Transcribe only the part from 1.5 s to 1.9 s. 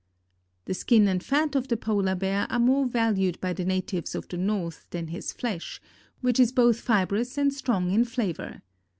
of the